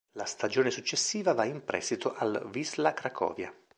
[0.13, 3.53] La stagione successiva va in prestito al Wisla Cracovia.